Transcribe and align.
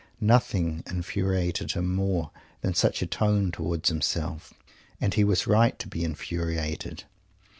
Nothing 0.19 0.81
infuriated 0.87 1.73
him 1.73 1.93
more 1.93 2.31
than 2.61 2.73
such 2.73 3.03
a 3.03 3.05
tone 3.05 3.51
towards 3.51 3.89
himself. 3.89 4.51
And 4.99 5.13
he 5.13 5.23
was 5.23 5.45
right 5.45 5.77
to 5.77 5.87
be 5.87 6.03
infuriated. 6.03 7.03